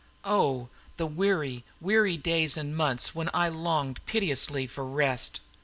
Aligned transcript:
O, 0.25 0.69
the 0.97 1.05
weary, 1.05 1.63
weary 1.79 2.17
days 2.17 2.57
and 2.57 2.75
months 2.75 3.13
when 3.13 3.29
I 3.35 3.49
longed 3.49 4.03
piteously 4.07 4.65
for 4.65 4.83
rest! 4.83 5.41